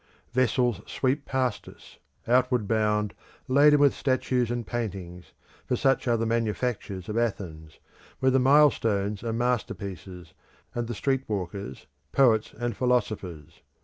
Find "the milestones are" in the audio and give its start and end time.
8.31-9.31